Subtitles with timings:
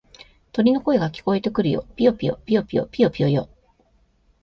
[0.51, 1.85] 鳥の声が聞こえてくるよ。
[1.95, 3.47] ぴよぴよ、ぴよぴよ、ぴよぴよよ。